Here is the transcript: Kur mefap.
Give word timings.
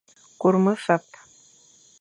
Kur 0.41 0.55
mefap. 0.65 1.07